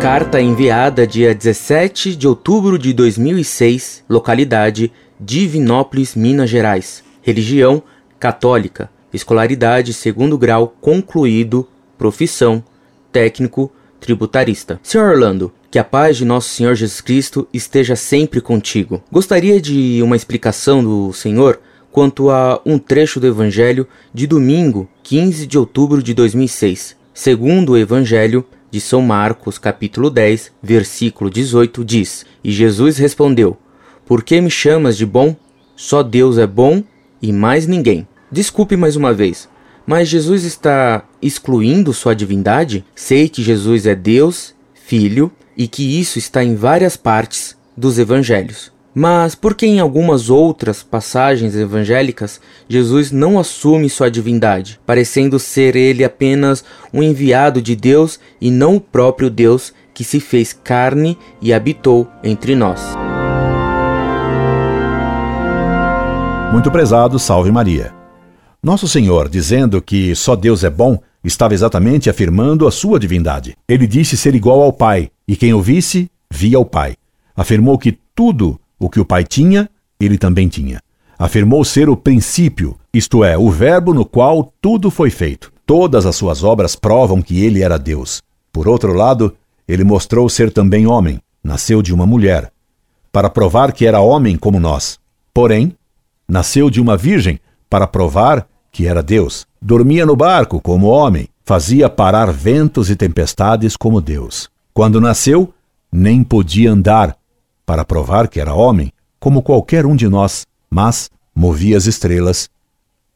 Carta 0.00 0.40
enviada 0.40 1.06
dia 1.06 1.34
17 1.34 2.16
de 2.16 2.26
outubro 2.26 2.78
de 2.78 2.90
2006, 2.94 4.02
localidade 4.08 4.90
Divinópolis, 5.20 6.14
Minas 6.14 6.48
Gerais. 6.48 7.04
Religião 7.20 7.82
católica. 8.18 8.90
Escolaridade 9.12 9.92
segundo 9.92 10.38
grau 10.38 10.74
concluído. 10.80 11.68
Profissão 11.98 12.64
técnico 13.12 13.70
tributarista. 14.00 14.80
Senhor 14.82 15.10
Orlando, 15.10 15.52
que 15.70 15.78
a 15.78 15.84
paz 15.84 16.16
de 16.16 16.24
nosso 16.24 16.48
Senhor 16.48 16.74
Jesus 16.74 17.02
Cristo 17.02 17.46
esteja 17.52 17.94
sempre 17.94 18.40
contigo. 18.40 19.02
Gostaria 19.12 19.60
de 19.60 20.00
uma 20.02 20.16
explicação 20.16 20.82
do 20.82 21.12
Senhor 21.12 21.60
quanto 21.92 22.30
a 22.30 22.58
um 22.64 22.78
trecho 22.78 23.20
do 23.20 23.26
Evangelho 23.26 23.86
de 24.14 24.26
domingo, 24.26 24.88
15 25.02 25.46
de 25.46 25.58
outubro 25.58 26.02
de 26.02 26.14
2006. 26.14 26.96
Segundo 27.12 27.72
o 27.72 27.76
Evangelho, 27.76 28.46
de 28.70 28.80
São 28.80 29.02
Marcos, 29.02 29.58
capítulo 29.58 30.10
10, 30.10 30.52
versículo 30.62 31.30
18, 31.30 31.84
diz: 31.84 32.24
E 32.42 32.52
Jesus 32.52 32.98
respondeu: 32.98 33.56
Por 34.06 34.22
que 34.22 34.40
me 34.40 34.50
chamas 34.50 34.96
de 34.96 35.04
bom? 35.04 35.34
Só 35.76 36.02
Deus 36.02 36.38
é 36.38 36.46
bom 36.46 36.82
e 37.20 37.32
mais 37.32 37.66
ninguém. 37.66 38.06
Desculpe 38.30 38.76
mais 38.76 38.96
uma 38.96 39.12
vez, 39.12 39.48
mas 39.86 40.08
Jesus 40.08 40.44
está 40.44 41.04
excluindo 41.20 41.92
sua 41.92 42.14
divindade? 42.14 42.84
Sei 42.94 43.28
que 43.28 43.42
Jesus 43.42 43.86
é 43.86 43.94
Deus, 43.94 44.54
Filho 44.74 45.32
e 45.56 45.68
que 45.68 46.00
isso 46.00 46.18
está 46.18 46.42
em 46.42 46.54
várias 46.54 46.96
partes 46.96 47.56
dos 47.76 47.98
evangelhos. 47.98 48.72
Mas 48.94 49.34
por 49.36 49.54
que 49.54 49.66
em 49.66 49.78
algumas 49.78 50.28
outras 50.30 50.82
passagens 50.82 51.54
evangélicas 51.54 52.40
Jesus 52.68 53.12
não 53.12 53.38
assume 53.38 53.88
sua 53.88 54.10
divindade, 54.10 54.80
parecendo 54.84 55.38
ser 55.38 55.76
ele 55.76 56.02
apenas 56.02 56.64
um 56.92 57.02
enviado 57.02 57.62
de 57.62 57.76
Deus 57.76 58.18
e 58.40 58.50
não 58.50 58.76
o 58.76 58.80
próprio 58.80 59.30
Deus 59.30 59.72
que 59.94 60.02
se 60.02 60.18
fez 60.18 60.52
carne 60.52 61.16
e 61.40 61.52
habitou 61.52 62.08
entre 62.24 62.56
nós? 62.56 62.80
Muito 66.52 66.68
prezado, 66.70 67.16
salve 67.16 67.52
Maria. 67.52 67.92
Nosso 68.60 68.88
Senhor, 68.88 69.28
dizendo 69.28 69.80
que 69.80 70.16
só 70.16 70.34
Deus 70.34 70.64
é 70.64 70.70
bom, 70.70 70.98
estava 71.22 71.54
exatamente 71.54 72.10
afirmando 72.10 72.66
a 72.66 72.72
sua 72.72 72.98
divindade. 72.98 73.56
Ele 73.68 73.86
disse 73.86 74.16
ser 74.16 74.34
igual 74.34 74.60
ao 74.60 74.72
Pai, 74.72 75.10
e 75.28 75.36
quem 75.36 75.54
o 75.54 75.62
visse, 75.62 76.10
via 76.28 76.58
o 76.58 76.64
Pai. 76.64 76.96
Afirmou 77.36 77.78
que 77.78 77.96
tudo 78.14 78.58
o 78.80 78.88
que 78.88 78.98
o 78.98 79.04
Pai 79.04 79.22
tinha, 79.22 79.70
ele 80.00 80.16
também 80.16 80.48
tinha. 80.48 80.80
Afirmou 81.18 81.62
ser 81.64 81.90
o 81.90 81.96
princípio, 81.96 82.78
isto 82.92 83.22
é, 83.22 83.36
o 83.36 83.50
Verbo 83.50 83.92
no 83.92 84.06
qual 84.06 84.52
tudo 84.60 84.90
foi 84.90 85.10
feito. 85.10 85.52
Todas 85.66 86.06
as 86.06 86.16
suas 86.16 86.42
obras 86.42 86.74
provam 86.74 87.20
que 87.20 87.44
ele 87.44 87.62
era 87.62 87.78
Deus. 87.78 88.22
Por 88.50 88.66
outro 88.66 88.94
lado, 88.94 89.36
ele 89.68 89.84
mostrou 89.84 90.28
ser 90.28 90.50
também 90.50 90.86
homem, 90.86 91.20
nasceu 91.44 91.82
de 91.82 91.92
uma 91.92 92.06
mulher, 92.06 92.50
para 93.12 93.28
provar 93.28 93.72
que 93.72 93.86
era 93.86 94.00
homem 94.00 94.36
como 94.36 94.58
nós. 94.58 94.98
Porém, 95.32 95.76
nasceu 96.26 96.70
de 96.70 96.80
uma 96.80 96.96
virgem, 96.96 97.38
para 97.68 97.86
provar 97.86 98.48
que 98.72 98.86
era 98.86 99.02
Deus. 99.02 99.46
Dormia 99.60 100.06
no 100.06 100.16
barco 100.16 100.60
como 100.60 100.86
homem, 100.86 101.28
fazia 101.44 101.88
parar 101.90 102.32
ventos 102.32 102.88
e 102.88 102.96
tempestades 102.96 103.76
como 103.76 104.00
Deus. 104.00 104.48
Quando 104.72 105.00
nasceu, 105.00 105.52
nem 105.92 106.24
podia 106.24 106.72
andar, 106.72 107.16
para 107.70 107.84
provar 107.84 108.26
que 108.26 108.40
era 108.40 108.52
homem, 108.52 108.92
como 109.20 109.42
qualquer 109.42 109.86
um 109.86 109.94
de 109.94 110.08
nós, 110.08 110.44
mas 110.68 111.08
movia 111.32 111.76
as 111.76 111.86
estrelas 111.86 112.50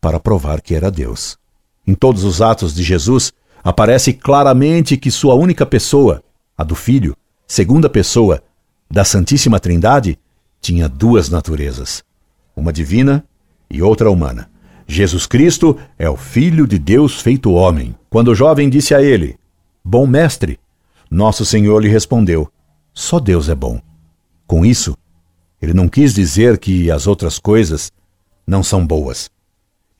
para 0.00 0.20
provar 0.20 0.60
que 0.60 0.76
era 0.76 0.92
Deus. 0.92 1.36
Em 1.84 1.92
todos 1.92 2.22
os 2.22 2.40
atos 2.40 2.72
de 2.72 2.84
Jesus, 2.84 3.32
aparece 3.64 4.12
claramente 4.12 4.96
que 4.96 5.10
sua 5.10 5.34
única 5.34 5.66
pessoa, 5.66 6.22
a 6.56 6.62
do 6.62 6.76
Filho, 6.76 7.16
segunda 7.48 7.90
pessoa 7.90 8.44
da 8.88 9.04
Santíssima 9.04 9.58
Trindade, 9.58 10.16
tinha 10.60 10.88
duas 10.88 11.28
naturezas, 11.28 12.04
uma 12.54 12.72
divina 12.72 13.24
e 13.68 13.82
outra 13.82 14.08
humana. 14.08 14.48
Jesus 14.86 15.26
Cristo 15.26 15.76
é 15.98 16.08
o 16.08 16.16
Filho 16.16 16.64
de 16.64 16.78
Deus 16.78 17.20
feito 17.20 17.50
homem. 17.50 17.92
Quando 18.08 18.28
o 18.28 18.36
jovem 18.36 18.70
disse 18.70 18.94
a 18.94 19.02
ele: 19.02 19.36
Bom 19.84 20.06
mestre, 20.06 20.60
nosso 21.10 21.44
Senhor 21.44 21.82
lhe 21.82 21.88
respondeu: 21.88 22.48
Só 22.92 23.18
Deus 23.18 23.48
é 23.48 23.54
bom. 23.56 23.80
Com 24.46 24.64
isso, 24.64 24.96
ele 25.60 25.72
não 25.72 25.88
quis 25.88 26.12
dizer 26.14 26.58
que 26.58 26.90
as 26.90 27.06
outras 27.06 27.38
coisas 27.38 27.90
não 28.46 28.62
são 28.62 28.86
boas. 28.86 29.30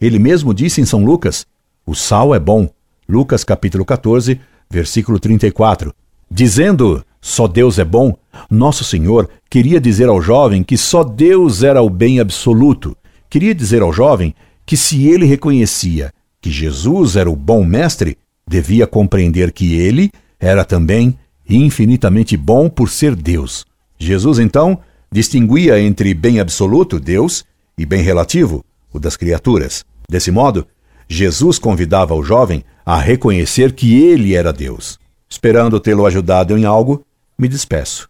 Ele 0.00 0.18
mesmo 0.18 0.52
disse 0.52 0.80
em 0.80 0.84
São 0.84 1.04
Lucas: 1.04 1.46
o 1.86 1.94
sal 1.94 2.34
é 2.34 2.38
bom. 2.38 2.68
Lucas 3.08 3.44
capítulo 3.44 3.84
14, 3.84 4.40
versículo 4.70 5.18
34. 5.18 5.94
Dizendo 6.30 7.04
só 7.20 7.46
Deus 7.46 7.78
é 7.78 7.84
bom, 7.84 8.16
Nosso 8.50 8.84
Senhor 8.84 9.30
queria 9.48 9.80
dizer 9.80 10.08
ao 10.08 10.20
jovem 10.20 10.62
que 10.62 10.76
só 10.76 11.02
Deus 11.02 11.62
era 11.62 11.80
o 11.80 11.88
bem 11.88 12.20
absoluto. 12.20 12.96
Queria 13.30 13.54
dizer 13.54 13.82
ao 13.82 13.92
jovem 13.92 14.34
que 14.66 14.76
se 14.76 15.06
ele 15.06 15.24
reconhecia 15.24 16.12
que 16.40 16.50
Jesus 16.50 17.16
era 17.16 17.30
o 17.30 17.36
bom 17.36 17.64
mestre, 17.64 18.18
devia 18.46 18.86
compreender 18.86 19.52
que 19.52 19.74
ele 19.74 20.10
era 20.38 20.64
também 20.64 21.18
infinitamente 21.48 22.36
bom 22.36 22.68
por 22.68 22.90
ser 22.90 23.14
Deus. 23.14 23.64
Jesus, 23.98 24.38
então, 24.38 24.78
distinguia 25.10 25.80
entre 25.80 26.12
bem 26.14 26.40
absoluto, 26.40 26.98
Deus, 26.98 27.44
e 27.76 27.84
bem 27.84 28.02
relativo, 28.02 28.64
o 28.92 28.98
das 28.98 29.16
criaturas. 29.16 29.84
Desse 30.08 30.30
modo, 30.30 30.66
Jesus 31.08 31.58
convidava 31.58 32.14
o 32.14 32.22
jovem 32.22 32.64
a 32.84 32.98
reconhecer 32.98 33.72
que 33.72 34.02
ele 34.02 34.34
era 34.34 34.52
Deus. 34.52 34.98
Esperando 35.28 35.80
tê-lo 35.80 36.06
ajudado 36.06 36.56
em 36.56 36.64
algo, 36.64 37.04
me 37.38 37.48
despeço. 37.48 38.08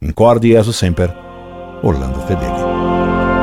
Incorde 0.00 0.54
Jesus 0.54 0.72
Semper, 0.72 1.14
Orlando 1.82 2.20
Fedeli. 2.26 3.39